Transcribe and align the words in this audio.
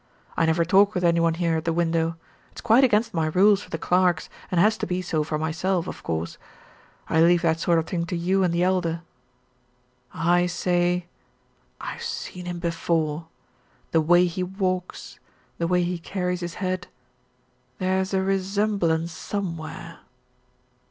I 0.35 0.47
never 0.47 0.65
talk 0.65 0.95
with 0.95 1.03
any 1.03 1.19
one 1.19 1.35
here 1.35 1.57
at 1.57 1.65
the 1.65 1.71
window. 1.71 2.15
It's 2.51 2.59
quite 2.59 2.83
against 2.83 3.13
my 3.13 3.27
rules 3.27 3.61
for 3.61 3.69
the 3.69 3.77
clerks, 3.77 4.31
and 4.49 4.59
has 4.59 4.75
to 4.79 4.87
be 4.87 4.99
so 5.03 5.23
for 5.23 5.37
myself, 5.37 5.85
of 5.85 6.01
course. 6.01 6.39
I 7.07 7.21
leave 7.21 7.43
that 7.43 7.59
sort 7.59 7.77
of 7.77 7.85
thing 7.85 8.07
to 8.07 8.17
you 8.17 8.41
and 8.43 8.51
the 8.51 8.63
Elder." 8.63 9.03
"I 10.11 10.47
say 10.47 11.05
I've 11.79 12.01
seen 12.01 12.45
him 12.47 12.57
before 12.57 13.27
the 13.91 14.01
way 14.01 14.25
he 14.25 14.41
walks 14.41 15.19
the 15.59 15.67
way 15.67 15.83
he 15.83 15.99
carries 15.99 16.39
his 16.39 16.55
head 16.55 16.87
there's 17.77 18.11
a 18.11 18.23
resemblance 18.23 19.11
somewhere." 19.11 19.99